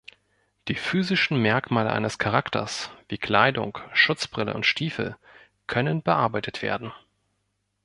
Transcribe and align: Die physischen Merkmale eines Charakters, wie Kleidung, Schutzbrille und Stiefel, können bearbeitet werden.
Die 0.67 0.73
physischen 0.73 1.39
Merkmale 1.43 1.91
eines 1.91 2.17
Charakters, 2.17 2.89
wie 3.07 3.19
Kleidung, 3.19 3.77
Schutzbrille 3.93 4.55
und 4.55 4.65
Stiefel, 4.65 5.15
können 5.67 6.01
bearbeitet 6.01 6.63
werden. 6.63 6.91